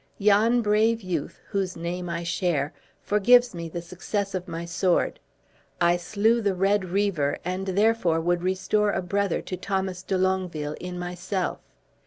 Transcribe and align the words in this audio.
Yon 0.17 0.63
brave 0.63 1.01
youth, 1.03 1.39
whose 1.49 1.77
name 1.77 2.09
I 2.09 2.23
share, 2.23 2.73
forgives 3.03 3.53
me 3.53 3.69
the 3.69 3.83
success 3.83 4.33
of 4.33 4.47
my 4.47 4.65
sword. 4.65 5.19
I 5.79 5.95
slew 5.95 6.41
the 6.41 6.55
red 6.55 6.85
Reaver, 6.85 7.37
and 7.45 7.67
therefore 7.67 8.19
would 8.19 8.41
restore 8.41 8.89
a 8.89 9.03
brother 9.03 9.43
to 9.43 9.55
Thomas 9.55 10.01
de 10.01 10.17
Longueville, 10.17 10.75
in 10.79 10.97
myself. 10.97 11.59